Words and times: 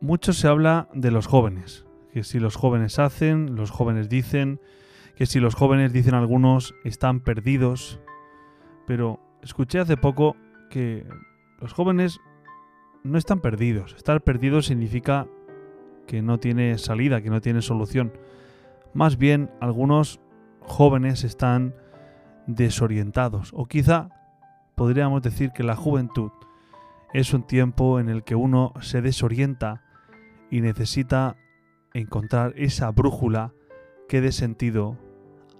Mucho 0.00 0.32
se 0.32 0.48
habla 0.48 0.88
de 0.92 1.10
los 1.10 1.26
jóvenes, 1.26 1.86
que 2.12 2.24
si 2.24 2.38
los 2.38 2.56
jóvenes 2.56 2.98
hacen, 2.98 3.56
los 3.56 3.70
jóvenes 3.70 4.08
dicen, 4.08 4.60
que 5.16 5.24
si 5.26 5.40
los 5.40 5.54
jóvenes 5.54 5.92
dicen 5.92 6.14
algunos 6.14 6.74
están 6.84 7.20
perdidos, 7.20 8.00
pero 8.86 9.20
escuché 9.42 9.80
hace 9.80 9.96
poco 9.96 10.36
que 10.70 11.06
los 11.60 11.72
jóvenes 11.72 12.20
no 13.02 13.18
están 13.18 13.40
perdidos. 13.40 13.94
Estar 13.94 14.22
perdidos 14.22 14.66
significa 14.66 15.26
que 16.06 16.22
no 16.22 16.38
tiene 16.38 16.78
salida, 16.78 17.22
que 17.22 17.30
no 17.30 17.40
tiene 17.40 17.62
solución. 17.62 18.12
Más 18.92 19.18
bien 19.18 19.50
algunos 19.60 20.20
jóvenes 20.60 21.24
están 21.24 21.74
desorientados 22.46 23.52
o 23.54 23.66
quizá 23.66 24.08
podríamos 24.74 25.22
decir 25.22 25.50
que 25.52 25.62
la 25.62 25.76
juventud 25.76 26.30
es 27.12 27.32
un 27.32 27.44
tiempo 27.44 28.00
en 28.00 28.08
el 28.08 28.24
que 28.24 28.34
uno 28.34 28.72
se 28.80 29.00
desorienta 29.00 29.82
y 30.50 30.60
necesita 30.60 31.36
encontrar 31.94 32.52
esa 32.56 32.90
brújula 32.90 33.52
que 34.08 34.20
dé 34.20 34.32
sentido 34.32 34.98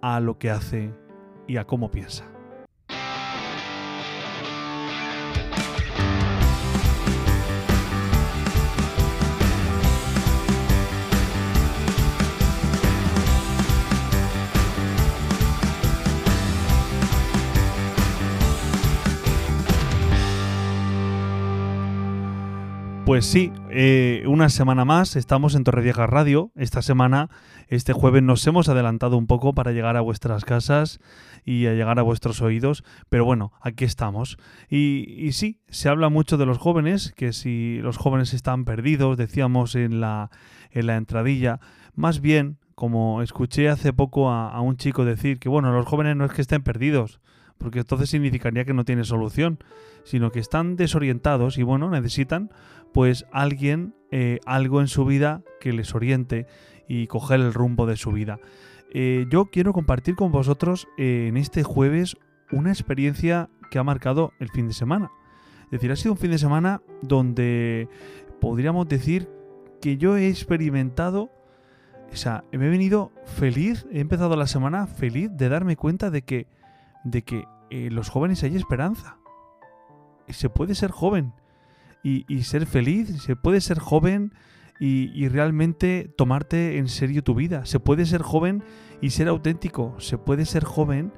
a 0.02 0.20
lo 0.20 0.38
que 0.38 0.51
hace 0.51 0.93
y 1.46 1.56
a 1.56 1.65
cómo 1.65 1.91
piensa. 1.91 2.34
Pues 23.07 23.27
sí, 23.27 23.52
eh, 23.69 24.24
una 24.27 24.49
semana 24.49 24.87
más 24.87 25.15
estamos 25.15 25.55
en 25.55 25.63
Torrevieja 25.63 26.07
Radio. 26.07 26.52
Esta 26.57 26.80
semana, 26.80 27.29
este 27.69 27.93
jueves, 27.93 28.23
nos 28.23 28.47
hemos 28.47 28.71
adelantado 28.71 29.19
un 29.19 29.27
poco 29.27 29.52
para 29.52 29.73
llegar 29.73 29.99
a 29.99 30.01
vuestras 30.01 30.47
casas 30.47 31.01
y 31.45 31.66
a 31.66 31.75
llegar 31.75 31.99
a 31.99 32.02
vuestros 32.02 32.41
oídos, 32.41 32.82
pero 33.10 33.27
bueno, 33.27 33.52
aquí 33.60 33.85
estamos. 33.85 34.38
Y, 34.71 35.05
y 35.19 35.32
sí, 35.32 35.60
se 35.69 35.91
habla 35.91 36.09
mucho 36.09 36.38
de 36.38 36.47
los 36.47 36.57
jóvenes, 36.57 37.13
que 37.15 37.35
si 37.35 37.79
los 37.82 37.99
jóvenes 37.99 38.32
están 38.32 38.65
perdidos, 38.65 39.19
decíamos 39.19 39.75
en 39.75 40.01
la, 40.01 40.30
en 40.71 40.87
la 40.87 40.97
entradilla, 40.97 41.60
más 41.95 42.23
bien, 42.23 42.57
como 42.75 43.21
escuché 43.21 43.69
hace 43.69 43.93
poco 43.93 44.30
a, 44.30 44.49
a 44.49 44.63
un 44.63 44.79
chico 44.79 45.05
decir 45.05 45.38
que 45.38 45.51
bueno, 45.51 45.73
los 45.73 45.85
jóvenes 45.85 46.16
no 46.16 46.25
es 46.25 46.32
que 46.32 46.41
estén 46.41 46.63
perdidos, 46.63 47.21
porque 47.59 47.80
entonces 47.80 48.10
significaría 48.10 48.65
que 48.65 48.74
no 48.74 48.85
tiene 48.85 49.05
solución, 49.05 49.59
sino 50.05 50.30
que 50.30 50.41
están 50.41 50.77
desorientados 50.77 51.59
y 51.59 51.63
bueno, 51.63 51.91
necesitan 51.91 52.51
pues 52.93 53.27
alguien, 53.33 53.95
eh, 54.10 54.38
algo 54.47 54.80
en 54.80 54.88
su 54.88 55.05
vida 55.05 55.43
que 55.60 55.73
les 55.73 55.95
oriente 55.95 56.47
y 56.88 57.07
coger 57.07 57.41
el 57.41 57.55
rumbo 57.55 57.87
de 57.87 57.97
su 57.97 58.13
vida. 58.13 58.38
Eh, 58.93 59.27
yo 59.29 59.47
quiero 59.47 59.73
compartir 59.73 60.15
con 60.15 60.30
vosotros 60.30 60.87
eh, 60.97 61.27
en 61.29 61.37
este 61.37 61.65
jueves 61.65 62.16
una 62.52 62.71
experiencia 62.71 63.49
que 63.71 63.79
ha 63.79 63.85
marcado 63.85 64.32
el 64.38 64.50
fin 64.50 64.69
de 64.69 64.75
semana. 64.75 65.10
Es 65.65 65.72
decir, 65.72 65.91
ha 65.91 65.97
sido 65.97 66.12
un 66.12 66.19
fin 66.19 66.31
de 66.31 66.38
semana 66.38 66.81
donde 67.03 67.88
podríamos 68.41 68.87
decir 68.87 69.28
que 69.81 69.97
yo 69.97 70.16
he 70.16 70.28
experimentado, 70.28 71.31
o 72.12 72.16
sea, 72.16 72.44
me 72.53 72.66
he 72.66 72.70
venido 72.70 73.10
feliz, 73.25 73.87
he 73.91 74.00
empezado 74.00 74.37
la 74.37 74.47
semana 74.47 74.87
feliz 74.87 75.31
de 75.32 75.48
darme 75.48 75.76
cuenta 75.76 76.10
de 76.10 76.22
que, 76.22 76.47
de 77.04 77.22
que 77.22 77.44
eh, 77.70 77.91
los 77.91 78.09
jóvenes 78.09 78.42
hay 78.42 78.56
esperanza. 78.56 79.19
Se 80.28 80.48
puede 80.48 80.75
ser 80.75 80.91
joven 80.91 81.32
y, 82.03 82.25
y 82.32 82.42
ser 82.42 82.66
feliz, 82.66 83.22
se 83.22 83.37
puede 83.37 83.60
ser 83.60 83.78
joven 83.78 84.32
y, 84.81 85.10
y 85.14 85.28
realmente 85.28 86.12
tomarte 86.16 86.78
en 86.78 86.88
serio 86.88 87.22
tu 87.22 87.34
vida. 87.34 87.66
Se 87.66 87.78
puede 87.78 88.06
ser 88.06 88.22
joven 88.22 88.64
y 89.00 89.10
ser 89.10 89.28
auténtico. 89.28 89.94
Se 89.98 90.19
puede 90.19 90.47
ser 90.47 90.64
joven 90.64 91.12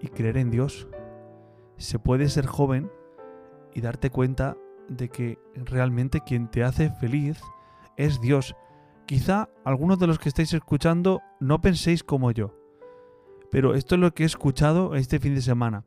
y 0.00 0.08
creer 0.08 0.38
en 0.38 0.50
Dios. 0.50 0.88
Se 1.76 1.98
puede 1.98 2.28
ser 2.28 2.46
joven 2.46 2.90
y 3.74 3.80
darte 3.80 4.10
cuenta 4.10 4.56
de 4.88 5.08
que 5.08 5.38
realmente 5.54 6.20
quien 6.20 6.50
te 6.50 6.64
hace 6.64 6.90
feliz 6.90 7.40
es 7.96 8.20
Dios. 8.20 8.56
Quizá 9.06 9.48
algunos 9.64 9.98
de 9.98 10.06
los 10.06 10.18
que 10.18 10.28
estáis 10.28 10.52
escuchando 10.52 11.20
no 11.40 11.60
penséis 11.60 12.04
como 12.04 12.30
yo, 12.32 12.54
pero 13.50 13.74
esto 13.74 13.94
es 13.94 14.00
lo 14.00 14.12
que 14.12 14.22
he 14.22 14.26
escuchado 14.26 14.94
este 14.94 15.18
fin 15.18 15.34
de 15.34 15.42
semana. 15.42 15.84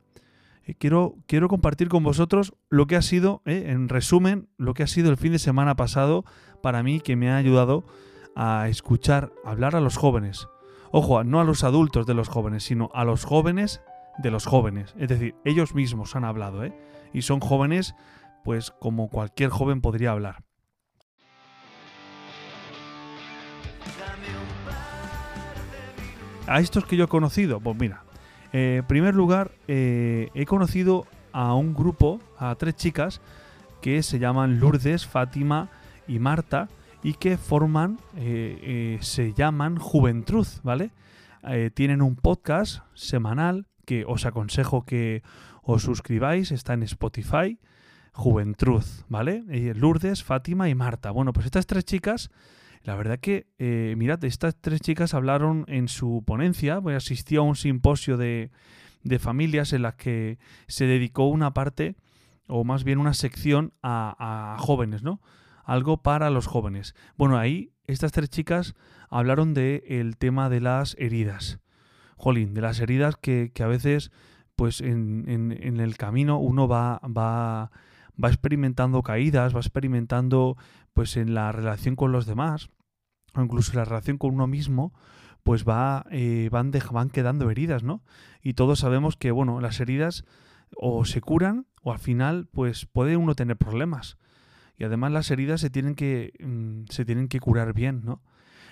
Eh, 0.66 0.76
quiero, 0.76 1.16
quiero 1.28 1.48
compartir 1.48 1.90
con 1.90 2.04
vosotros 2.04 2.54
lo 2.70 2.88
que 2.88 2.96
ha 2.96 3.02
sido, 3.02 3.42
eh, 3.46 3.66
en 3.68 3.90
resumen, 3.90 4.48
lo 4.58 4.74
que 4.74 4.84
ha 4.84 4.88
sido 4.88 5.10
el 5.10 5.18
fin 5.18 5.32
de 5.32 5.40
semana 5.40 5.76
pasado 5.76 6.26
para 6.62 6.84
mí 6.84 7.00
que 7.02 7.16
me 7.16 7.30
ha 7.30 7.38
ayudado 7.38 7.84
a 8.36 8.68
escuchar, 8.70 9.32
hablar 9.44 9.76
a 9.76 9.82
los 9.82 9.98
jóvenes. 9.98 10.48
Ojo, 10.92 11.24
no 11.24 11.42
a 11.42 11.44
los 11.44 11.64
adultos 11.64 12.06
de 12.06 12.14
los 12.14 12.30
jóvenes, 12.30 12.64
sino 12.64 12.90
a 12.94 13.04
los 13.04 13.26
jóvenes 13.26 13.82
de 14.20 14.32
los 14.32 14.46
jóvenes. 14.46 14.94
Es 14.98 15.10
decir, 15.10 15.36
ellos 15.44 15.74
mismos 15.74 16.16
han 16.16 16.24
hablado, 16.24 16.64
¿eh? 16.64 16.74
Y 17.14 17.24
son 17.24 17.40
jóvenes, 17.40 17.96
pues 18.44 18.72
como 18.80 19.10
cualquier 19.10 19.50
joven 19.50 19.82
podría 19.82 20.12
hablar. 20.12 20.44
A 26.46 26.60
estos 26.60 26.86
que 26.86 26.98
yo 26.98 27.06
he 27.06 27.08
conocido, 27.08 27.62
pues 27.62 27.78
mira, 27.78 28.04
eh, 28.52 28.78
en 28.80 28.88
primer 28.88 29.16
lugar, 29.16 29.52
eh, 29.68 30.30
he 30.34 30.46
conocido 30.46 31.08
a 31.32 31.56
un 31.56 31.74
grupo, 31.74 32.20
a 32.38 32.54
tres 32.56 32.76
chicas, 32.76 33.22
que 33.82 34.04
se 34.04 34.20
llaman 34.20 34.60
Lourdes, 34.60 35.08
Fátima 35.08 35.70
y 36.06 36.20
Marta, 36.20 36.68
y 37.02 37.14
que 37.14 37.38
forman, 37.38 37.98
eh, 38.18 38.98
se 39.02 39.34
llaman 39.34 39.78
Juventud, 39.78 40.48
¿vale? 40.64 40.92
Tienen 41.74 42.02
un 42.02 42.16
podcast 42.16 42.84
semanal 42.94 43.68
que 43.86 44.06
os 44.08 44.26
aconsejo 44.26 44.86
que 44.86 45.24
os 45.62 45.84
suscribáis, 45.84 46.52
está 46.52 46.74
en 46.74 46.84
Spotify, 46.84 47.60
Juventud, 48.14 48.84
¿vale? 49.10 49.44
Lourdes, 49.76 50.24
Fátima 50.24 50.70
y 50.70 50.76
Marta. 50.76 51.12
Bueno, 51.12 51.34
pues 51.34 51.46
estas 51.46 51.66
tres 51.68 51.84
chicas, 51.84 52.32
la 52.84 52.96
verdad 52.96 53.20
que, 53.20 53.48
eh, 53.60 53.96
mirad, 53.98 54.24
estas 54.26 54.56
tres 54.60 54.82
chicas 54.82 55.14
hablaron 55.14 55.66
en 55.68 55.88
su 55.88 56.24
ponencia, 56.26 56.82
pues 56.82 56.98
asistí 56.98 57.36
a 57.38 57.42
un 57.42 57.56
simposio 57.56 58.18
de, 58.18 58.52
de 59.04 59.20
familias 59.20 59.74
en 59.74 59.82
las 59.84 59.96
que 59.96 60.38
se 60.68 60.86
dedicó 60.86 61.28
una 61.28 61.54
parte, 61.54 61.96
o 62.48 62.64
más 62.66 62.84
bien 62.84 63.00
una 63.00 63.14
sección, 63.14 63.74
a, 63.82 64.54
a 64.56 64.58
jóvenes, 64.60 65.02
¿no? 65.02 65.22
Algo 65.64 66.02
para 66.04 66.30
los 66.30 66.46
jóvenes. 66.46 66.94
Bueno, 67.18 67.38
ahí 67.38 67.72
estas 67.86 68.12
tres 68.12 68.30
chicas 68.30 68.74
hablaron 69.10 69.54
del 69.54 69.82
el 69.88 70.18
tema 70.18 70.50
de 70.50 70.60
las 70.60 70.96
heridas. 71.00 71.60
Jolín, 72.18 72.54
de 72.54 72.62
las 72.62 72.80
heridas 72.82 73.16
que, 73.16 73.52
que 73.54 73.64
a 73.64 73.68
veces, 73.68 74.12
pues 74.58 74.82
en, 74.82 75.24
en- 75.28 75.52
en 75.52 75.80
el 75.80 75.96
camino 75.98 76.38
uno 76.38 76.68
va, 76.68 77.00
va, 77.06 77.72
va 78.22 78.30
experimentando 78.30 79.02
caídas, 79.02 79.56
va 79.56 79.60
experimentando, 79.60 80.58
pues 80.94 81.18
en 81.18 81.34
la 81.34 81.52
relación 81.52 81.96
con 81.96 82.12
los 82.12 82.26
demás, 82.26 82.70
o 83.34 83.42
incluso 83.42 83.72
en 83.72 83.78
la 83.80 83.86
relación 83.86 84.18
con 84.18 84.34
uno 84.34 84.48
mismo, 84.48 84.94
pues 85.44 85.66
va, 85.66 86.06
eh, 86.12 86.50
van, 86.52 86.72
van 86.92 87.10
quedando 87.10 87.50
heridas, 87.50 87.84
¿no? 87.84 88.02
Y 88.42 88.54
todos 88.54 88.80
sabemos 88.80 89.18
que, 89.18 89.32
bueno, 89.32 89.60
las 89.60 89.80
heridas 89.80 90.26
o 90.76 91.06
se 91.06 91.22
curan 91.22 91.68
o 91.82 91.92
al 91.92 92.00
final, 92.00 92.48
pues 92.52 92.86
puede 92.86 93.18
uno 93.18 93.36
tener 93.36 93.58
problemas. 93.58 94.18
Y 94.78 94.86
además 94.86 95.12
las 95.12 95.30
heridas 95.32 95.62
se 95.62 95.70
tienen 95.70 95.96
que, 95.96 96.34
mm, 96.40 96.86
se 96.90 97.06
tienen 97.06 97.28
que 97.28 97.40
curar 97.40 97.74
bien, 97.74 98.02
¿no? 98.04 98.22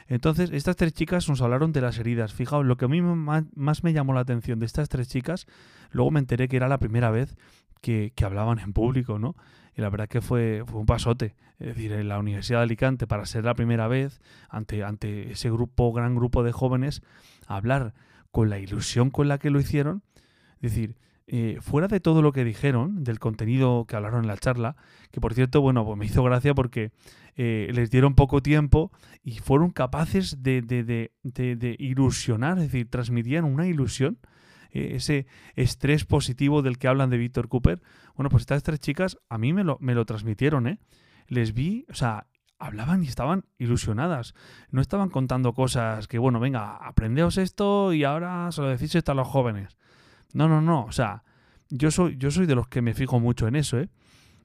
Entonces, 0.08 0.52
estas 0.52 0.76
tres 0.76 0.94
chicas 0.94 1.30
nos 1.30 1.42
hablaron 1.42 1.72
de 1.72 1.82
las 1.82 1.98
heridas. 1.98 2.34
Fijaos, 2.34 2.66
lo 2.66 2.76
que 2.76 2.86
a 2.86 2.88
mí 2.88 3.02
más 3.02 3.84
me 3.84 3.94
llamó 3.94 4.14
la 4.14 4.22
atención 4.22 4.60
de 4.60 4.66
estas 4.66 4.90
tres 4.90 5.08
chicas, 5.08 5.46
luego 5.92 6.12
me 6.12 6.20
enteré 6.20 6.48
que 6.48 6.58
era 6.58 6.68
la 6.68 6.80
primera 6.80 7.12
vez 7.12 7.38
que, 7.82 8.14
que 8.16 8.26
hablaban 8.26 8.60
en 8.60 8.74
público, 8.74 9.20
¿no? 9.20 9.36
Y 9.76 9.82
la 9.82 9.90
verdad 9.90 10.08
que 10.08 10.22
fue, 10.22 10.64
fue 10.66 10.80
un 10.80 10.86
pasote. 10.86 11.36
Es 11.60 11.68
decir, 11.68 11.92
en 11.92 12.08
la 12.08 12.20
Universidad 12.20 12.60
de 12.60 12.64
Alicante, 12.64 13.08
para 13.08 13.26
ser 13.26 13.46
la 13.46 13.54
primera 13.54 13.88
vez, 13.88 14.22
ante, 14.50 14.84
ante 14.84 15.32
ese 15.32 15.50
grupo, 15.52 15.94
gran 15.94 16.16
grupo 16.16 16.44
de 16.44 16.52
jóvenes, 16.52 17.02
hablar 17.48 17.94
con 18.32 18.50
la 18.50 18.60
ilusión 18.60 19.10
con 19.12 19.28
la 19.28 19.38
que 19.38 19.50
lo 19.50 19.60
hicieron. 19.60 20.04
Es 20.60 20.74
decir, 20.74 20.96
eh, 21.28 21.60
fuera 21.62 21.88
de 21.88 22.00
todo 22.00 22.22
lo 22.22 22.34
que 22.34 22.44
dijeron, 22.44 23.04
del 23.04 23.20
contenido 23.20 23.86
que 23.88 23.96
hablaron 23.96 24.24
en 24.24 24.28
la 24.28 24.38
charla, 24.38 24.76
que 25.12 25.22
por 25.22 25.34
cierto, 25.34 25.62
bueno, 25.62 25.86
pues 25.86 25.98
me 25.98 26.06
hizo 26.06 26.24
gracia 26.24 26.54
porque 26.54 26.92
eh, 27.38 27.70
les 27.74 27.90
dieron 27.90 28.16
poco 28.16 28.42
tiempo 28.42 28.92
y 29.24 29.40
fueron 29.40 29.72
capaces 29.72 30.44
de, 30.44 30.62
de, 30.62 30.84
de, 30.84 31.56
de, 31.56 31.76
ilusionar, 31.80 32.58
es 32.58 32.66
decir, 32.66 32.90
transmitían 32.90 33.46
una 33.46 33.68
ilusión 33.68 34.18
eh, 34.72 34.96
ese 34.96 35.28
estrés 35.56 36.06
positivo 36.06 36.62
del 36.62 36.78
que 36.78 36.88
hablan 36.88 37.10
de 37.10 37.18
Víctor 37.18 37.48
Cooper. 37.48 37.82
Bueno, 38.16 38.30
pues 38.30 38.42
estas 38.42 38.64
tres 38.64 38.80
chicas 38.80 39.18
a 39.30 39.38
mí 39.38 39.54
me 39.54 39.64
lo, 39.64 39.78
me 39.80 39.96
lo 39.96 40.06
transmitieron, 40.06 40.68
¿eh? 40.68 40.80
Les 41.28 41.54
vi, 41.54 41.86
o 41.90 41.94
sea, 41.94 42.28
hablaban 42.60 43.04
y 43.04 43.08
estaban 43.08 43.46
ilusionadas. 43.58 44.34
No 44.70 44.82
estaban 44.82 45.10
contando 45.10 45.54
cosas 45.54 46.08
que, 46.08 46.20
bueno, 46.20 46.40
venga, 46.40 46.76
aprendeos 46.76 47.38
esto 47.38 47.94
y 47.94 48.04
ahora 48.04 48.52
se 48.52 48.62
lo 48.62 48.70
decís 48.70 48.94
esto 48.96 49.12
a 49.12 49.16
los 49.16 49.28
jóvenes. 49.28 49.78
No, 50.34 50.48
no, 50.48 50.62
no. 50.62 50.86
O 50.86 50.92
sea, 50.92 51.24
yo 51.70 51.90
soy, 51.92 52.18
yo 52.18 52.32
soy 52.32 52.46
de 52.46 52.56
los 52.56 52.68
que 52.68 52.82
me 52.82 52.94
fijo 52.94 53.20
mucho 53.20 53.48
en 53.48 53.56
eso, 53.56 53.80
¿eh? 53.80 53.90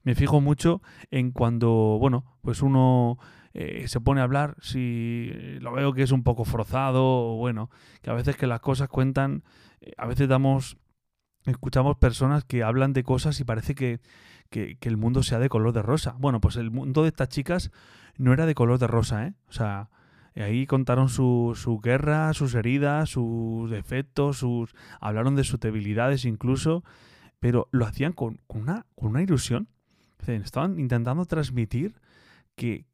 Me 0.03 0.15
fijo 0.15 0.39
mucho 0.39 0.81
en 1.11 1.31
cuando, 1.31 1.97
bueno, 1.99 2.37
pues 2.41 2.61
uno 2.61 3.17
eh, 3.53 3.87
se 3.87 3.99
pone 3.99 4.21
a 4.21 4.23
hablar, 4.23 4.55
si 4.61 5.31
lo 5.59 5.73
veo 5.73 5.91
que 5.91 6.03
es 6.03 6.11
un 6.11 6.23
poco 6.23 6.45
forzado, 6.45 7.03
o 7.03 7.35
bueno, 7.35 7.69
que 8.01 8.09
a 8.09 8.13
veces 8.13 8.37
que 8.37 8.47
las 8.47 8.61
cosas 8.61 8.87
cuentan, 8.87 9.43
eh, 9.81 9.91
a 9.97 10.05
veces 10.05 10.27
damos, 10.27 10.77
escuchamos 11.45 11.97
personas 11.97 12.43
que 12.43 12.63
hablan 12.63 12.93
de 12.93 13.03
cosas 13.03 13.39
y 13.39 13.43
parece 13.43 13.75
que, 13.75 13.99
que, 14.49 14.77
que 14.77 14.89
el 14.89 14.97
mundo 14.97 15.23
sea 15.23 15.39
de 15.39 15.49
color 15.49 15.73
de 15.73 15.81
rosa. 15.81 16.15
Bueno, 16.19 16.39
pues 16.41 16.55
el 16.55 16.71
mundo 16.71 17.03
de 17.03 17.09
estas 17.09 17.29
chicas 17.29 17.71
no 18.17 18.33
era 18.33 18.45
de 18.45 18.55
color 18.55 18.79
de 18.79 18.87
rosa, 18.87 19.27
¿eh? 19.27 19.33
O 19.47 19.51
sea, 19.51 19.89
ahí 20.35 20.65
contaron 20.67 21.09
su, 21.09 21.53
su 21.55 21.79
guerra, 21.79 22.33
sus 22.33 22.55
heridas, 22.55 23.09
sus 23.09 23.69
defectos, 23.69 24.37
sus 24.37 24.75
hablaron 24.99 25.35
de 25.35 25.43
sus 25.43 25.59
debilidades 25.59 26.25
incluso, 26.25 26.83
pero 27.39 27.67
lo 27.71 27.85
hacían 27.85 28.13
con, 28.13 28.39
con 28.47 28.61
una, 28.61 28.85
con 28.95 29.09
una 29.09 29.23
ilusión. 29.23 29.67
Estaban 30.25 30.79
intentando 30.79 31.25
transmitir 31.25 31.95
que, 32.57 32.85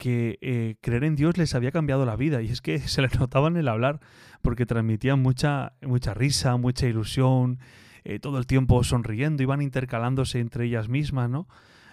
eh, 0.42 0.76
creer 0.82 1.06
en 1.06 1.16
Dios 1.16 1.38
les 1.38 1.56
había 1.56 1.72
cambiado 1.72 2.06
la 2.06 2.16
vida. 2.16 2.42
Y 2.42 2.50
es 2.50 2.62
que 2.62 2.80
se 2.88 3.02
les 3.02 3.20
notaba 3.20 3.48
en 3.48 3.58
el 3.58 3.68
hablar, 3.68 4.00
porque 4.42 4.66
transmitían 4.66 5.22
mucha, 5.22 5.74
mucha 5.82 6.14
risa, 6.14 6.58
mucha 6.58 6.86
ilusión, 6.86 7.60
eh, 8.04 8.20
todo 8.20 8.38
el 8.38 8.46
tiempo 8.46 8.84
sonriendo, 8.84 9.42
iban 9.42 9.62
intercalándose 9.62 10.40
entre 10.40 10.66
ellas 10.66 10.90
mismas, 10.90 11.30
¿no? 11.30 11.48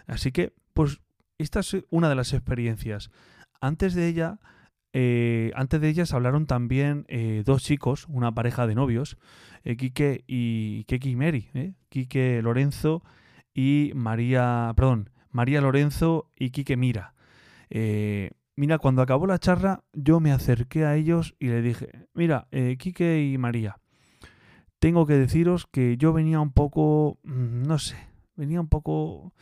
Así 0.06 0.32
que, 0.32 0.52
pues, 0.74 1.00
esta 1.38 1.60
es 1.60 1.76
una 1.88 2.08
de 2.08 2.16
las 2.16 2.32
experiencias. 2.32 3.10
Antes 3.60 3.94
de 3.94 4.08
ella, 4.08 4.40
eh, 4.92 5.52
antes 5.54 5.80
de 5.80 5.88
ellas 5.88 6.12
hablaron 6.12 6.46
también 6.46 7.06
dos 7.44 7.62
chicos, 7.62 8.06
una 8.08 8.34
pareja 8.34 8.66
de 8.66 8.74
novios, 8.74 9.16
eh, 9.64 9.76
Quique 9.76 10.24
y 10.26 10.84
Keke 10.84 11.08
y 11.08 11.16
Mary. 11.16 11.48
Quique 11.88 12.40
Lorenzo 12.42 13.02
y 13.54 13.92
María, 13.94 14.72
perdón, 14.76 15.10
María 15.30 15.60
Lorenzo 15.60 16.30
y 16.36 16.50
Quique 16.50 16.76
Mira. 16.76 17.14
Eh, 17.70 18.30
mira, 18.56 18.78
cuando 18.78 19.02
acabó 19.02 19.26
la 19.26 19.38
charla, 19.38 19.84
yo 19.92 20.20
me 20.20 20.32
acerqué 20.32 20.84
a 20.84 20.96
ellos 20.96 21.34
y 21.38 21.48
le 21.48 21.62
dije, 21.62 22.06
mira, 22.12 22.48
eh, 22.50 22.76
Quique 22.78 23.24
y 23.24 23.38
María, 23.38 23.78
tengo 24.80 25.06
que 25.06 25.14
deciros 25.14 25.66
que 25.66 25.96
yo 25.96 26.12
venía 26.12 26.40
un 26.40 26.52
poco, 26.52 27.18
mm, 27.22 27.62
no 27.62 27.78
sé, 27.78 27.96
venía 28.36 28.60
un 28.60 28.68
poco 28.68 29.32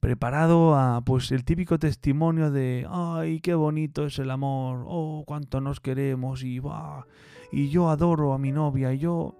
preparado 0.00 0.76
a 0.76 1.02
pues 1.04 1.32
el 1.32 1.44
típico 1.44 1.78
testimonio 1.78 2.50
de 2.50 2.86
ay 2.88 3.40
qué 3.40 3.54
bonito 3.54 4.06
es 4.06 4.18
el 4.20 4.30
amor 4.30 4.84
oh 4.86 5.24
cuánto 5.26 5.60
nos 5.60 5.80
queremos 5.80 6.44
y 6.44 6.60
va 6.60 7.06
y 7.50 7.68
yo 7.68 7.90
adoro 7.90 8.32
a 8.32 8.38
mi 8.38 8.52
novia 8.52 8.92
y 8.92 8.98
yo 8.98 9.34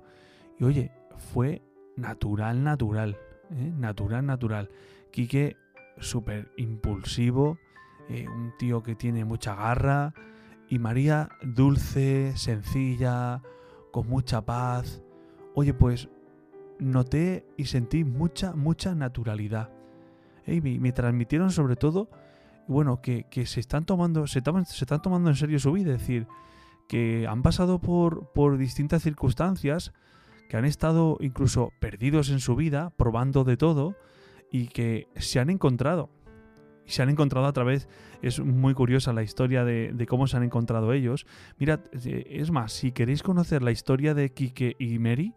y 0.59 0.65
oye 0.65 0.91
fue 1.33 1.63
natural 1.97 2.65
natural 2.65 3.17
¿eh? 3.51 3.73
natural 3.77 4.27
natural 4.27 4.69
Quique 5.13 5.57
súper 6.01 6.51
impulsivo 6.57 7.59
eh, 8.09 8.27
un 8.29 8.53
tío 8.59 8.83
que 8.83 8.95
tiene 8.95 9.25
mucha 9.25 9.55
garra. 9.55 10.15
Y 10.69 10.79
María 10.79 11.31
dulce 11.43 12.37
sencilla 12.37 13.43
con 13.93 14.09
mucha 14.09 14.45
paz. 14.45 15.03
Oye 15.55 15.75
pues 15.75 16.09
noté 16.79 17.47
y 17.57 17.65
sentí 17.65 18.05
mucha 18.05 18.55
mucha 18.55 18.95
naturalidad. 18.95 19.71
Y 20.47 20.61
me, 20.61 20.93
transmitieron 20.93 21.51
sobre 21.51 21.77
todo, 21.77 22.09
bueno, 22.69 23.03
que, 23.03 23.25
que 23.25 23.45
se 23.45 23.61
están 23.61 23.85
tomando, 23.85 24.27
se, 24.27 24.41
se 24.41 24.85
están 24.85 25.03
tomando 25.03 25.29
en 25.29 25.37
serio 25.37 25.59
su 25.59 25.73
vida, 25.73 25.93
es 25.93 26.01
decir, 26.01 26.27
que 26.89 27.27
han 27.29 27.43
pasado 27.43 27.81
por, 27.81 28.33
por 28.33 28.57
distintas 28.57 29.03
circunstancias, 29.03 29.93
que 30.49 30.57
han 30.57 30.65
estado 30.65 31.19
incluso 31.21 31.71
perdidos 31.81 32.31
en 32.31 32.41
su 32.41 32.57
vida, 32.57 32.91
probando 32.97 33.45
de 33.45 33.59
todo, 33.59 33.95
y 34.51 34.69
que 34.69 35.07
se 35.17 35.39
han 35.39 35.51
encontrado. 35.51 36.09
Se 36.89 37.03
han 37.03 37.11
encontrado 37.11 37.47
a 37.47 37.53
través, 37.53 37.89
es 38.23 38.41
muy 38.41 38.75
curiosa 38.75 39.13
la 39.13 39.23
historia 39.23 39.65
de, 39.65 40.07
cómo 40.09 40.27
se 40.27 40.37
han 40.37 40.43
encontrado 40.43 40.93
ellos. 40.93 41.27
Mirad, 41.59 41.81
es 41.93 42.51
más, 42.51 42.73
si 42.73 42.93
queréis 42.93 43.23
conocer 43.23 43.63
la 43.63 43.71
historia 43.71 44.15
de 44.15 44.33
Quique 44.33 44.75
y 44.79 44.99
Mary, 44.99 45.35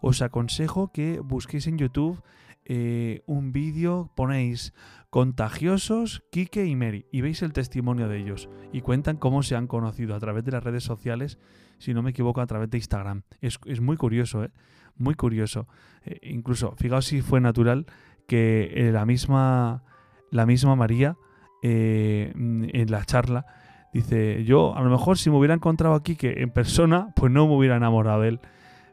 os 0.00 0.22
aconsejo 0.22 0.92
que 0.92 1.20
busquéis 1.20 1.66
en 1.66 1.78
YouTube 1.78 2.22
eh, 2.66 3.22
un 3.26 3.52
vídeo, 3.52 4.10
ponéis 4.14 4.72
contagiosos 5.10 6.24
Quique 6.30 6.64
y 6.64 6.74
Mary 6.74 7.06
y 7.12 7.20
veis 7.20 7.42
el 7.42 7.52
testimonio 7.52 8.08
de 8.08 8.18
ellos 8.18 8.48
y 8.72 8.80
cuentan 8.80 9.18
cómo 9.18 9.42
se 9.42 9.54
han 9.54 9.66
conocido 9.66 10.14
a 10.14 10.20
través 10.20 10.44
de 10.44 10.52
las 10.52 10.64
redes 10.64 10.82
sociales, 10.82 11.38
si 11.78 11.92
no 11.92 12.02
me 12.02 12.10
equivoco, 12.10 12.40
a 12.40 12.46
través 12.46 12.70
de 12.70 12.78
Instagram. 12.78 13.22
Es, 13.42 13.58
es 13.66 13.80
muy 13.80 13.98
curioso, 13.98 14.44
¿eh? 14.44 14.50
Muy 14.96 15.14
curioso. 15.14 15.68
Eh, 16.04 16.18
incluso, 16.22 16.74
fijaos 16.76 17.04
si 17.04 17.20
fue 17.20 17.40
natural 17.40 17.86
que 18.26 18.90
la 18.92 19.04
misma 19.04 19.84
la 20.30 20.46
misma 20.46 20.76
María 20.76 21.16
eh, 21.62 22.32
mm, 22.34 22.64
en 22.72 22.90
la 22.90 23.04
charla 23.04 23.46
dice, 23.94 24.44
yo 24.44 24.76
a 24.76 24.82
lo 24.82 24.90
mejor 24.90 25.16
si 25.16 25.30
me 25.30 25.36
hubiera 25.36 25.54
encontrado 25.54 25.94
aquí 25.94 26.16
que 26.16 26.42
en 26.42 26.50
persona, 26.50 27.12
pues 27.14 27.30
no 27.32 27.46
me 27.46 27.54
hubiera 27.54 27.76
enamorado 27.76 28.22
de 28.22 28.28
él. 28.28 28.40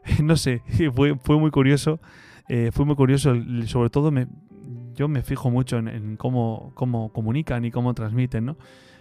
no 0.22 0.36
sé, 0.36 0.62
fue, 0.94 1.16
fue 1.16 1.38
muy 1.38 1.50
curioso, 1.50 2.00
eh, 2.48 2.70
fue 2.72 2.84
muy 2.84 2.96
curioso, 2.96 3.34
sobre 3.66 3.90
todo 3.90 4.10
me, 4.10 4.28
yo 4.94 5.08
me 5.08 5.22
fijo 5.22 5.50
mucho 5.50 5.78
en, 5.78 6.16
cómo, 6.16 6.72
cómo 6.74 7.12
comunican 7.12 7.64
y 7.64 7.70
cómo 7.70 7.94
transmiten, 7.94 8.46
¿no? 8.46 8.56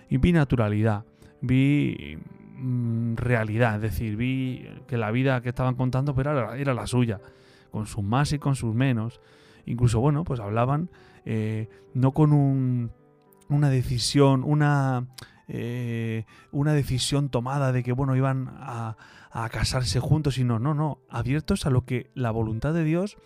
Y 0.10 0.18
vi 0.18 0.34
naturalidad, 0.34 1.06
vi 1.42 2.18
mm, 2.56 3.16
realidad, 3.16 3.76
es 3.76 3.82
decir, 3.82 4.18
vi 4.18 4.68
que 4.88 4.98
la 4.98 5.12
vida 5.12 5.42
que 5.42 5.50
estaban 5.50 5.76
contando 5.76 6.14
pues 6.14 6.28
era, 6.28 6.58
era 6.58 6.74
la 6.74 6.88
suya, 6.88 7.20
con 7.72 7.86
sus 7.86 8.04
más 8.04 8.34
y 8.34 8.40
con 8.40 8.56
sus 8.56 8.74
menos. 8.76 9.22
Incluso, 9.66 10.00
bueno, 10.00 10.24
pues 10.24 10.40
hablaban 10.40 10.90
eh, 11.26 11.70
no 11.94 12.12
con 12.14 12.34
un, 12.34 12.92
una 13.50 13.70
decisión, 13.70 14.44
una, 14.44 15.08
eh, 15.48 16.26
una 16.52 16.74
decisión 16.74 17.30
tomada 17.30 17.72
de 17.72 17.84
que, 17.84 17.92
bueno, 17.92 18.16
iban 18.16 18.50
a, 18.58 18.98
a 19.32 19.50
casarse 19.50 20.00
juntos, 20.00 20.36
sino, 20.36 20.60
no, 20.60 20.74
no, 20.74 21.00
abiertos 21.10 21.66
a 21.66 21.70
lo 21.70 21.86
que 21.86 22.12
la 22.14 22.32
voluntad 22.32 22.74
de 22.74 22.84
Dios 22.84 23.18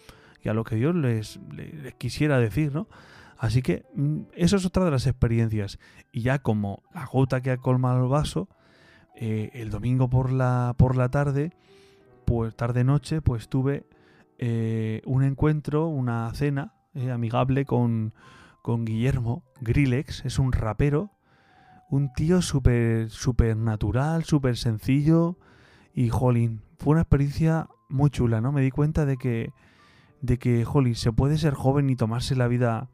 y 0.45 0.49
a 0.49 0.53
lo 0.53 0.63
que 0.63 0.75
Dios 0.75 0.95
les, 0.95 1.39
quisiera 1.97 2.39
decir, 2.39 2.71
¿no? 2.73 2.87
Así 3.37 3.61
que 3.61 3.85
mm, 3.95 4.21
eso 4.33 4.55
es 4.55 4.65
otra 4.65 4.85
de 4.85 4.91
las 4.91 5.07
experiencias. 5.07 5.79
Y 6.11 6.21
ya 6.21 6.39
como 6.39 6.83
la 6.93 7.05
gota 7.05 7.41
que 7.41 7.51
ha 7.51 7.57
colmado 7.57 8.03
el 8.03 8.09
vaso, 8.09 8.47
eh, 9.15 9.49
el 9.53 9.71
domingo 9.71 10.09
por 10.09 10.31
la, 10.31 10.75
por 10.77 10.95
la 10.95 11.09
tarde, 11.09 11.51
pues 12.25 12.55
tarde-noche, 12.55 13.21
pues 13.21 13.49
tuve 13.49 13.87
eh, 14.37 15.01
un 15.05 15.23
encuentro, 15.23 15.87
una 15.87 16.33
cena 16.33 16.73
eh, 16.93 17.11
amigable 17.11 17.65
con, 17.65 18.13
con 18.61 18.85
Guillermo 18.85 19.43
Grillex, 19.61 20.25
es 20.25 20.39
un 20.39 20.51
rapero, 20.51 21.11
un 21.89 22.11
tío 22.13 22.41
súper 22.41 23.09
súper 23.09 23.55
natural, 23.57 24.23
súper 24.23 24.57
sencillo 24.57 25.37
y 25.93 26.09
jolín, 26.09 26.61
fue 26.77 26.93
una 26.93 27.01
experiencia 27.01 27.67
muy 27.89 28.09
chula, 28.09 28.41
¿no? 28.41 28.51
Me 28.51 28.61
di 28.61 28.71
cuenta 28.71 29.05
de 29.05 29.17
que, 29.17 29.53
de 30.21 30.37
que, 30.37 30.65
jolín, 30.65 30.95
se 30.95 31.11
puede 31.11 31.37
ser 31.37 31.53
joven 31.53 31.89
y 31.89 31.95
tomarse 31.95 32.35
la 32.35 32.47
vida 32.47 32.89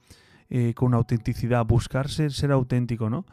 eh, 0.50 0.74
con 0.74 0.94
autenticidad, 0.94 1.66
buscarse 1.66 2.30
ser 2.30 2.52
auténtico, 2.52 3.10
¿no? 3.10 3.26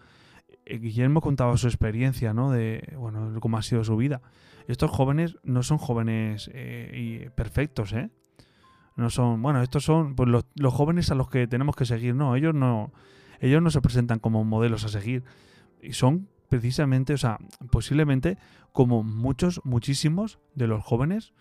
Eh, 0.68 0.78
Guillermo 0.78 1.22
contaba 1.22 1.56
su 1.56 1.66
experiencia, 1.66 2.34
¿no? 2.34 2.50
De, 2.50 2.94
bueno, 2.98 3.40
cómo 3.40 3.56
ha 3.56 3.62
sido 3.62 3.82
su 3.84 3.96
vida. 3.96 4.20
Estos 4.66 4.90
jóvenes 4.90 5.38
no 5.42 5.62
son 5.62 5.78
jóvenes 5.78 6.50
eh, 6.52 7.30
perfectos, 7.34 7.94
¿eh? 7.94 8.10
No 8.94 9.08
son, 9.08 9.40
bueno, 9.40 9.62
estos 9.62 9.84
son 9.84 10.14
pues, 10.14 10.28
los, 10.28 10.74
jóvenes 10.74 11.10
a 11.10 11.14
los 11.14 11.30
que 11.30 11.46
tenemos 11.46 11.74
que 11.74 11.86
seguir, 11.86 12.14
no, 12.14 12.36
ellos 12.36 12.54
no, 12.54 12.92
ellos 13.40 13.62
no 13.62 13.70
se 13.70 13.80
presentan 13.80 14.18
como 14.18 14.44
modelos 14.44 14.84
a 14.84 14.88
seguir. 14.88 15.24
Y 15.80 15.92
son 15.92 16.28
precisamente, 16.50 17.14
o 17.14 17.18
sea, 17.18 17.38
posiblemente 17.70 18.36
como 18.72 19.02
muchos, 19.02 19.62
muchísimos 19.64 20.38
de 20.54 20.66
los 20.66 20.84
jóvenes, 20.84 21.32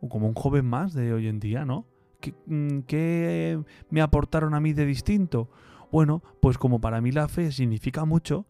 o 0.00 0.08
como 0.08 0.28
un 0.28 0.34
joven 0.34 0.66
más 0.66 0.92
de 0.92 1.12
hoy 1.12 1.26
en 1.26 1.40
día, 1.40 1.64
¿no? 1.64 1.86
¿Qué, 2.20 2.34
mm, 2.46 2.80
qué 2.80 3.58
me 3.90 4.00
aportaron 4.00 4.54
a 4.54 4.60
mí 4.60 4.74
de 4.74 4.86
distinto? 4.86 5.50
Bueno, 5.90 6.22
pues 6.40 6.56
como 6.56 6.80
para 6.80 7.00
mí 7.00 7.10
la 7.10 7.26
fe 7.26 7.50
significa 7.50 8.04
mucho, 8.04 8.46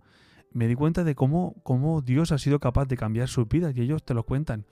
me 0.52 0.66
di 0.68 0.74
cuenta 0.74 1.04
de 1.04 1.14
cómo, 1.14 1.54
cómo 1.62 2.00
Dios 2.02 2.32
ha 2.32 2.38
sido 2.38 2.60
capaz 2.60 2.86
de 2.86 2.96
cambiar 2.96 3.28
sus 3.28 3.48
vidas 3.48 3.76
y 3.76 3.82
ellos 3.82 4.04
te 4.04 4.14
lo 4.14 4.24
cuentan. 4.24 4.66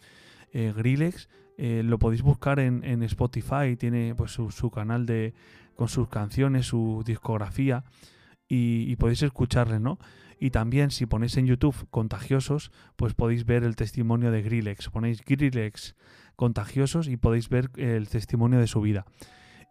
Eh, 0.52 0.72
Grillex 0.74 1.28
eh, 1.58 1.82
lo 1.84 1.98
podéis 1.98 2.22
buscar 2.22 2.60
en, 2.60 2.84
en 2.84 3.02
Spotify, 3.02 3.76
tiene 3.78 4.14
pues 4.14 4.32
su, 4.32 4.50
su 4.50 4.70
canal 4.70 5.06
de 5.06 5.34
con 5.74 5.88
sus 5.88 6.08
canciones, 6.08 6.66
su 6.66 7.02
discografía 7.04 7.84
y, 8.48 8.84
y 8.88 8.96
podéis 8.96 9.22
escucharle, 9.22 9.80
¿no? 9.80 9.98
Y 10.38 10.50
también 10.50 10.90
si 10.90 11.06
ponéis 11.06 11.36
en 11.36 11.46
YouTube 11.46 11.74
contagiosos, 11.90 12.70
pues 12.96 13.14
podéis 13.14 13.44
ver 13.44 13.64
el 13.64 13.76
testimonio 13.76 14.30
de 14.30 14.42
Grillex. 14.42 14.90
Ponéis 14.90 15.24
Grillex 15.24 15.96
contagiosos 16.36 17.08
y 17.08 17.16
podéis 17.16 17.48
ver 17.48 17.70
el 17.76 18.08
testimonio 18.08 18.58
de 18.58 18.66
su 18.66 18.80
vida. 18.80 19.06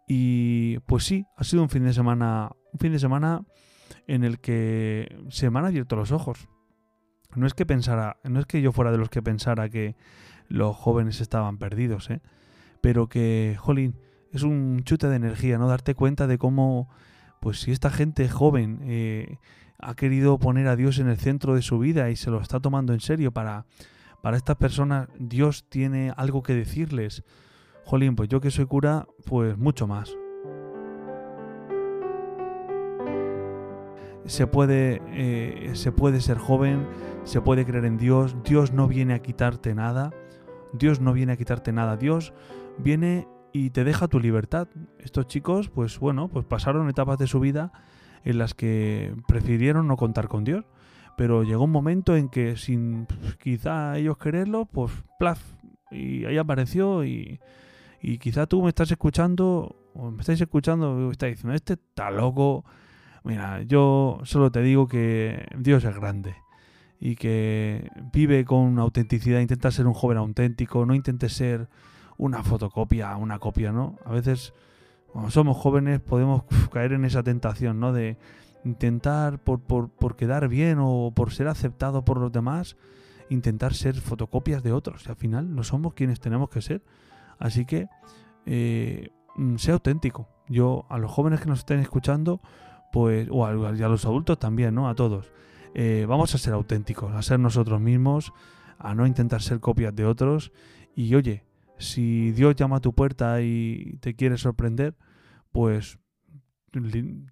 Y 0.08 0.78
pues 0.80 1.04
sí, 1.04 1.26
ha 1.36 1.44
sido 1.44 1.62
un 1.62 1.70
fin 1.70 1.84
de 1.84 1.92
semana, 1.92 2.50
un 2.72 2.78
fin 2.78 2.92
de 2.92 2.98
semana 2.98 3.44
en 4.06 4.24
el 4.24 4.38
que 4.38 5.16
se 5.28 5.50
me 5.50 5.58
han 5.58 5.66
abierto 5.66 5.96
los 5.96 6.12
ojos. 6.12 6.48
No 7.34 7.46
es 7.46 7.54
que 7.54 7.66
pensara, 7.66 8.18
no 8.24 8.40
es 8.40 8.46
que 8.46 8.62
yo 8.62 8.72
fuera 8.72 8.92
de 8.92 8.98
los 8.98 9.10
que 9.10 9.22
pensara 9.22 9.68
que 9.68 9.96
los 10.48 10.76
jóvenes 10.76 11.20
estaban 11.20 11.58
perdidos, 11.58 12.10
¿eh? 12.10 12.20
pero 12.80 13.08
que, 13.08 13.56
jolín, 13.58 13.96
es 14.30 14.42
un 14.42 14.82
chute 14.84 15.08
de 15.08 15.16
energía, 15.16 15.58
¿no? 15.58 15.68
Darte 15.68 15.94
cuenta 15.94 16.26
de 16.26 16.38
cómo, 16.38 16.88
pues 17.40 17.60
si 17.60 17.72
esta 17.72 17.90
gente 17.90 18.28
joven 18.28 18.80
eh, 18.82 19.38
ha 19.78 19.94
querido 19.94 20.38
poner 20.38 20.68
a 20.68 20.76
Dios 20.76 20.98
en 20.98 21.08
el 21.08 21.16
centro 21.16 21.54
de 21.54 21.62
su 21.62 21.78
vida 21.78 22.10
y 22.10 22.16
se 22.16 22.30
lo 22.30 22.40
está 22.40 22.60
tomando 22.60 22.92
en 22.92 23.00
serio 23.00 23.32
para, 23.32 23.66
para 24.22 24.36
estas 24.36 24.56
personas, 24.56 25.08
Dios 25.18 25.68
tiene 25.68 26.12
algo 26.16 26.42
que 26.42 26.54
decirles. 26.54 27.24
Jolín, 27.84 28.16
pues 28.16 28.28
yo 28.28 28.40
que 28.40 28.50
soy 28.50 28.66
cura, 28.66 29.06
pues 29.24 29.56
mucho 29.58 29.86
más. 29.86 30.10
Se 34.26 34.46
puede, 34.46 35.02
eh, 35.08 35.72
se 35.74 35.92
puede 35.92 36.20
ser 36.20 36.38
joven, 36.38 36.86
se 37.24 37.40
puede 37.40 37.66
creer 37.66 37.84
en 37.84 37.98
Dios, 37.98 38.36
Dios 38.44 38.72
no 38.72 38.88
viene 38.88 39.14
a 39.14 39.20
quitarte 39.20 39.74
nada, 39.74 40.12
Dios 40.72 41.00
no 41.00 41.12
viene 41.12 41.32
a 41.32 41.36
quitarte 41.36 41.72
nada, 41.72 41.96
Dios 41.96 42.32
viene 42.78 43.28
y 43.52 43.70
te 43.70 43.84
deja 43.84 44.08
tu 44.08 44.20
libertad. 44.20 44.68
Estos 44.98 45.26
chicos, 45.26 45.68
pues 45.68 45.98
bueno, 45.98 46.28
pues 46.28 46.44
pasaron 46.44 46.88
etapas 46.88 47.18
de 47.18 47.26
su 47.26 47.38
vida 47.38 47.72
en 48.24 48.38
las 48.38 48.54
que 48.54 49.14
prefirieron 49.28 49.86
no 49.86 49.96
contar 49.96 50.28
con 50.28 50.44
Dios, 50.44 50.64
pero 51.16 51.42
llegó 51.42 51.64
un 51.64 51.70
momento 51.70 52.16
en 52.16 52.28
que 52.28 52.56
sin 52.56 53.06
quizá 53.42 53.96
ellos 53.98 54.16
quererlo, 54.16 54.64
pues 54.64 54.90
plaf, 55.18 55.40
y 55.90 56.24
ahí 56.24 56.38
apareció 56.38 57.04
y, 57.04 57.40
y 58.00 58.18
quizá 58.18 58.46
tú 58.46 58.62
me 58.62 58.70
estás 58.70 58.90
escuchando, 58.90 59.76
o 59.94 60.10
me 60.10 60.20
estáis 60.20 60.40
escuchando 60.40 61.08
y 61.08 61.10
estáis 61.10 61.36
diciendo, 61.36 61.54
este 61.54 61.74
está 61.74 62.10
loco. 62.10 62.64
Mira, 63.24 63.62
yo 63.62 64.20
solo 64.24 64.52
te 64.52 64.60
digo 64.60 64.86
que 64.86 65.46
Dios 65.58 65.82
es 65.84 65.94
grande 65.96 66.36
y 67.00 67.16
que 67.16 67.90
vive 68.12 68.44
con 68.44 68.78
autenticidad, 68.78 69.40
intenta 69.40 69.70
ser 69.70 69.86
un 69.86 69.94
joven 69.94 70.18
auténtico, 70.18 70.84
no 70.84 70.94
intente 70.94 71.30
ser 71.30 71.68
una 72.18 72.42
fotocopia, 72.42 73.16
una 73.16 73.38
copia, 73.38 73.72
¿no? 73.72 73.96
A 74.04 74.12
veces, 74.12 74.52
cuando 75.10 75.30
somos 75.30 75.56
jóvenes, 75.56 76.00
podemos 76.00 76.44
caer 76.72 76.92
en 76.92 77.06
esa 77.06 77.22
tentación, 77.22 77.80
¿no? 77.80 77.92
De 77.92 78.18
intentar, 78.64 79.38
por, 79.38 79.60
por, 79.60 79.88
por 79.88 80.16
quedar 80.16 80.48
bien 80.48 80.78
o 80.80 81.12
por 81.14 81.32
ser 81.32 81.48
aceptado 81.48 82.04
por 82.04 82.20
los 82.20 82.30
demás, 82.30 82.76
intentar 83.30 83.74
ser 83.74 83.94
fotocopias 83.94 84.62
de 84.62 84.72
otros. 84.72 85.06
Y 85.06 85.08
al 85.08 85.16
final 85.16 85.54
no 85.54 85.64
somos 85.64 85.94
quienes 85.94 86.20
tenemos 86.20 86.50
que 86.50 86.62
ser. 86.62 86.82
Así 87.38 87.64
que, 87.64 87.88
eh, 88.46 89.10
sea 89.56 89.74
auténtico. 89.74 90.28
Yo, 90.48 90.84
a 90.90 90.98
los 90.98 91.10
jóvenes 91.10 91.40
que 91.40 91.48
nos 91.48 91.60
estén 91.60 91.80
escuchando, 91.80 92.40
pues, 92.94 93.26
o 93.28 93.44
a, 93.44 93.52
los 93.52 94.04
adultos 94.04 94.38
también, 94.38 94.72
¿no? 94.72 94.88
A 94.88 94.94
todos. 94.94 95.32
Eh, 95.74 96.06
vamos 96.08 96.32
a 96.32 96.38
ser 96.38 96.52
auténticos, 96.52 97.12
a 97.12 97.22
ser 97.22 97.40
nosotros 97.40 97.80
mismos, 97.80 98.32
a 98.78 98.94
no 98.94 99.04
intentar 99.04 99.42
ser 99.42 99.58
copias 99.58 99.96
de 99.96 100.04
otros. 100.06 100.52
Y 100.94 101.12
oye, 101.16 101.42
si 101.76 102.30
Dios 102.30 102.54
llama 102.54 102.76
a 102.76 102.80
tu 102.80 102.92
puerta 102.92 103.42
y 103.42 103.96
te 103.98 104.14
quiere 104.14 104.38
sorprender, 104.38 104.94
pues 105.50 105.98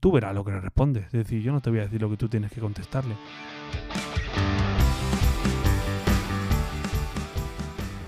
tú 0.01 0.11
verás 0.11 0.35
lo 0.35 0.45
que 0.45 0.51
le 0.51 0.61
respondes. 0.61 1.05
Es 1.05 1.13
decir, 1.13 1.41
yo 1.43 1.53
no 1.53 1.61
te 1.61 1.71
voy 1.71 1.79
a 1.79 1.83
decir 1.83 2.01
lo 2.01 2.11
que 2.11 2.17
tú 2.17 2.29
tienes 2.29 2.51
que 2.51 2.61
contestarle. 2.61 3.15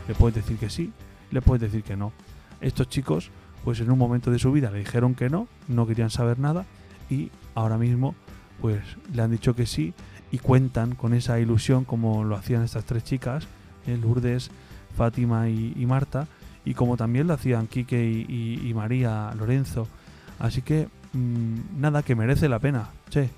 Le 0.08 0.14
puedes 0.16 0.34
decir 0.34 0.58
que 0.58 0.70
sí, 0.70 0.92
le 1.30 1.40
puedes 1.40 1.62
decir 1.62 1.84
que 1.84 1.94
no. 1.94 2.12
Estos 2.60 2.88
chicos, 2.88 3.30
pues 3.62 3.78
en 3.78 3.92
un 3.92 3.98
momento 3.98 4.32
de 4.32 4.40
su 4.40 4.50
vida 4.50 4.72
le 4.72 4.80
dijeron 4.80 5.14
que 5.14 5.30
no, 5.30 5.46
no 5.68 5.86
querían 5.86 6.10
saber 6.10 6.40
nada 6.40 6.66
y 7.10 7.30
ahora 7.54 7.78
mismo, 7.78 8.14
pues 8.60 8.80
le 9.12 9.22
han 9.22 9.30
dicho 9.30 9.54
que 9.54 9.66
sí 9.66 9.94
y 10.30 10.38
cuentan 10.38 10.94
con 10.94 11.14
esa 11.14 11.38
ilusión 11.38 11.84
como 11.84 12.24
lo 12.24 12.36
hacían 12.36 12.62
estas 12.62 12.84
tres 12.84 13.04
chicas, 13.04 13.46
eh, 13.86 13.96
Lourdes, 13.96 14.50
Fátima 14.96 15.48
y, 15.48 15.84
Marta, 15.86 16.26
y 16.64 16.74
como 16.74 16.96
también 16.96 17.26
lo 17.26 17.34
hacían 17.34 17.66
Quique 17.66 18.04
y, 18.04 18.72
María 18.74 19.32
Lorenzo. 19.36 19.86
Así 20.38 20.62
que 20.62 20.88
mmm, 21.12 21.80
nada, 21.80 22.02
que 22.02 22.14
merece 22.14 22.48
la 22.48 22.58
pena, 22.58 22.90
che. 23.10 23.30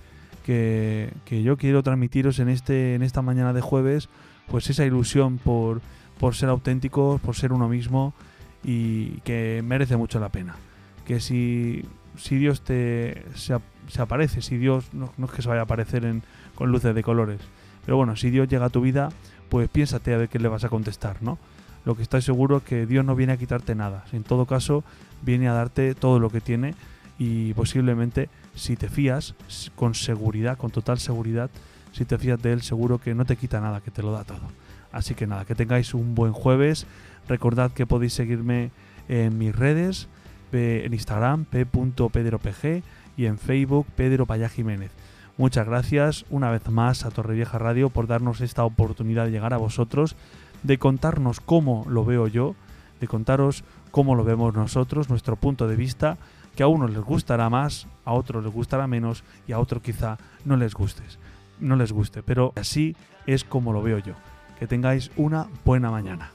Que, 0.45 1.13
que, 1.25 1.43
yo 1.43 1.57
quiero 1.57 1.83
transmitiros 1.83 2.39
en, 2.39 2.49
este, 2.49 2.95
en 2.95 3.03
esta 3.03 3.21
mañana 3.21 3.53
de 3.53 3.61
jueves, 3.61 4.09
pues 4.47 4.71
esa 4.71 4.85
ilusión 4.85 5.39
por, 5.39 5.81
por 6.21 6.37
ser 6.37 6.49
auténticos, 6.49 7.21
por 7.21 7.35
ser 7.35 7.53
uno 7.53 7.69
mismo 7.69 8.15
y 8.63 9.21
que 9.23 9.63
merece 9.65 9.97
mucho 9.97 10.21
la 10.21 10.29
pena. 10.29 10.57
Que 11.05 11.21
si, 11.21 11.85
si 12.17 12.37
Dios 12.37 12.63
te 12.63 13.25
se, 13.35 13.55
aparece, 14.01 14.43
si 14.43 14.57
Dios 14.57 14.93
no, 14.93 15.13
no, 15.17 15.27
es 15.27 15.33
que 15.33 15.43
se 15.43 15.49
vaya 15.49 15.61
a 15.61 15.65
aparecer 15.65 16.05
en, 16.05 16.23
con 16.55 16.71
luces 16.71 16.95
de 16.95 17.03
colores, 17.03 17.41
pero 17.85 17.97
bueno, 17.97 18.17
si 18.17 18.31
Dios 18.31 18.49
llega 18.49 18.67
a 18.67 18.71
tu 18.71 18.81
vida, 18.81 19.11
pues 19.49 19.69
piénsate 19.69 20.15
a 20.15 20.19
ver 20.19 20.29
qué 20.29 20.39
le 20.39 20.49
vas 20.49 20.65
a 20.65 20.69
contestar, 20.69 21.23
¿no? 21.23 21.39
Lo 21.85 21.95
que 21.95 22.03
estoy 22.03 22.21
seguro 22.21 22.59
es 22.59 22.63
que 22.65 22.87
Dios 22.87 23.05
no 23.05 23.15
viene 23.15 23.35
a 23.35 23.37
quitarte 23.37 23.75
nada, 23.75 24.05
en 24.13 24.25
todo 24.25 24.47
caso 24.47 24.83
viene 25.23 25.49
a 25.49 25.53
darte 25.53 25.95
todo 25.95 26.19
lo 26.19 26.31
que 26.31 26.41
tiene 26.41 26.75
y 27.19 27.55
posiblemente 27.55 28.29
si 28.55 28.77
te 28.77 28.89
fías 28.89 29.35
con 29.77 29.95
seguridad, 29.95 30.59
con 30.59 30.71
total 30.71 30.99
seguridad, 30.99 31.51
si 31.93 32.05
te 32.05 32.19
fías 32.19 32.43
de 32.43 32.53
Él 32.53 32.63
seguro 32.63 32.99
que 32.99 33.15
no 33.15 33.25
te 33.25 33.37
quita 33.37 33.61
nada, 33.61 33.81
que 33.81 33.91
te 33.91 34.03
lo 34.03 34.13
da 34.13 34.25
todo. 34.25 34.51
Así 34.93 35.15
que 35.15 35.27
nada, 35.27 35.45
que 35.45 35.55
tengáis 35.55 35.95
un 35.95 36.15
buen 36.15 36.33
jueves. 36.33 36.87
Recordad 37.29 37.71
que 37.73 37.87
podéis 37.87 38.15
seguirme 38.15 38.71
en 39.09 39.37
mis 39.39 39.55
redes, 39.55 40.09
en 40.53 40.93
Instagram, 40.93 41.45
p.pedropg 41.45 42.83
y 43.17 43.27
en 43.27 43.39
Facebook, 43.39 43.87
Pedro 43.97 44.27
Payá 44.27 44.49
Jiménez. 44.49 44.91
Muchas 45.39 45.67
gracias 45.67 46.25
una 46.31 46.51
vez 46.51 46.69
más 46.71 47.05
a 47.05 47.11
Torrevieja 47.11 47.59
Radio 47.59 47.91
por 47.91 48.07
darnos 48.07 48.41
esta 48.41 48.65
oportunidad 48.65 49.27
de 49.27 49.33
llegar 49.33 49.53
a 49.53 49.59
vosotros, 49.59 50.17
de 50.63 50.79
contarnos 50.79 51.41
cómo 51.41 51.85
lo 51.89 52.05
veo 52.05 52.27
yo, 52.27 52.55
de 53.01 53.07
contaros 53.07 53.65
cómo 53.91 54.15
lo 54.15 54.25
vemos 54.25 54.55
nosotros, 54.55 55.11
nuestro 55.11 55.37
punto 55.37 55.69
de 55.69 55.77
vista, 55.77 56.17
que 56.55 56.63
a 56.63 56.69
unos 56.69 56.91
les 56.91 57.03
gustará 57.03 57.51
más, 57.51 57.87
a 58.05 58.13
otros 58.15 58.45
les 58.45 58.53
gustará 58.53 58.87
menos 58.87 59.25
y 59.47 59.53
a 59.53 59.59
otros 59.59 59.83
quizá 59.83 60.17
no 60.45 60.57
les 60.57 60.75
gustes, 60.75 61.19
no 61.61 61.77
les 61.77 61.93
guste, 61.93 62.23
pero 62.23 62.53
así 62.57 62.97
es 63.27 63.45
como 63.45 63.73
lo 63.73 63.83
veo 63.83 63.99
yo. 63.99 64.15
Que 64.59 64.67
tengáis 64.67 65.11
una 65.17 65.49
buena 65.65 65.91
mañana. 65.91 66.31